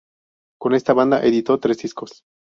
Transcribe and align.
Con 0.59 0.73
esta 0.73 0.93
banda, 0.93 1.21
editó 1.23 1.59
tres 1.59 1.77
discos. 1.77 2.23